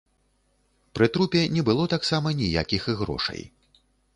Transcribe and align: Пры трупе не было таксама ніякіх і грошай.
Пры 0.99 1.09
трупе 1.17 1.43
не 1.57 1.61
было 1.69 1.83
таксама 1.93 2.27
ніякіх 2.41 2.81
і 2.95 2.99
грошай. 3.03 3.41